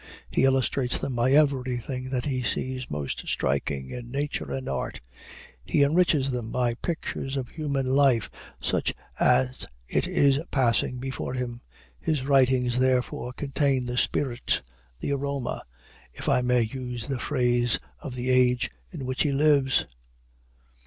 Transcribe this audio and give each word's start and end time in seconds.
He 0.31 0.45
illustrates 0.45 0.97
them 0.97 1.13
by 1.13 1.33
everything 1.33 2.09
that 2.09 2.25
he 2.25 2.41
sees 2.41 2.89
most 2.89 3.27
striking 3.27 3.91
in 3.91 4.09
nature 4.09 4.51
and 4.51 4.67
art. 4.67 4.99
He 5.63 5.83
enriches 5.83 6.31
them 6.31 6.51
by 6.51 6.73
pictures 6.73 7.37
of 7.37 7.49
human 7.49 7.85
life, 7.85 8.27
such 8.59 8.95
as 9.19 9.67
it 9.87 10.07
is 10.07 10.41
passing 10.49 10.97
before 10.97 11.35
him. 11.35 11.61
His 11.99 12.25
writings, 12.25 12.79
therefore, 12.79 13.31
contain 13.33 13.85
the 13.85 13.95
spirit, 13.95 14.63
the 14.99 15.11
aroma, 15.11 15.61
if 16.13 16.27
I 16.27 16.41
may 16.41 16.61
use 16.63 17.05
the 17.05 17.19
phrase, 17.19 17.77
of 17.99 18.15
the 18.15 18.31
age 18.31 18.71
in 18.89 19.05
which 19.05 19.21
he 19.21 19.31
lives. 19.31 19.85